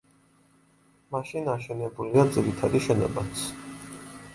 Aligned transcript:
მაშინ 1.17 1.51
აშენებულია 1.55 2.27
ძირითადი 2.39 2.87
შენობაც. 2.91 3.51